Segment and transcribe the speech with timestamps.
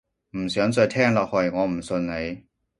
[0.35, 2.45] 唔想再聽落去，我唔信你